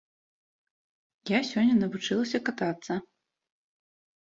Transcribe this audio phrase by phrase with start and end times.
[1.37, 2.93] Я сёння навучылася катацца.